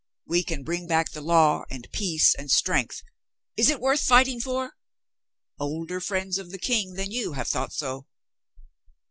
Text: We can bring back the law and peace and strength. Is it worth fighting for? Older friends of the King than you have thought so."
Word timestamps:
We 0.25 0.43
can 0.43 0.63
bring 0.63 0.87
back 0.87 1.11
the 1.11 1.21
law 1.21 1.63
and 1.69 1.87
peace 1.91 2.33
and 2.33 2.49
strength. 2.49 3.03
Is 3.55 3.69
it 3.69 3.79
worth 3.79 4.01
fighting 4.01 4.41
for? 4.41 4.71
Older 5.59 5.99
friends 6.01 6.39
of 6.39 6.49
the 6.49 6.57
King 6.57 6.93
than 6.95 7.11
you 7.11 7.33
have 7.33 7.47
thought 7.49 7.71
so." 7.71 8.07